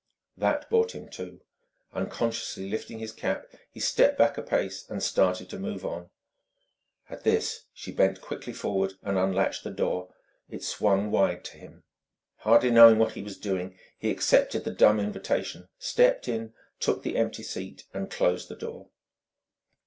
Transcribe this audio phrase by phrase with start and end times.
[0.35, 1.41] That brought him to;
[1.93, 6.09] unconsciously lifting his cap, he stepped back a pace and started to move on.
[7.07, 10.11] At this, she bent quickly forward and unlatched the door.
[10.49, 11.83] It swung wide to him.
[12.37, 17.15] Hardly knowing what he was doing, he accepted the dumb invitation, stepped in, took the
[17.15, 18.87] empty seat, and closed the door.